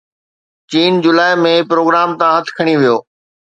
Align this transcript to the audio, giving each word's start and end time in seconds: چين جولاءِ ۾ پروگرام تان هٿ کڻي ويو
چين 0.71 0.91
جولاءِ 1.03 1.33
۾ 1.51 1.53
پروگرام 1.71 2.09
تان 2.19 2.31
هٿ 2.35 2.45
کڻي 2.57 2.75
ويو 2.77 2.97